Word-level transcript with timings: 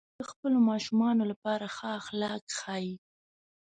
نیکه 0.07 0.13
د 0.19 0.29
خپلو 0.31 0.57
ماشومانو 0.69 1.23
لپاره 1.31 1.65
ښه 1.75 1.87
اخلاق 2.01 2.43
ښيي. 2.59 2.93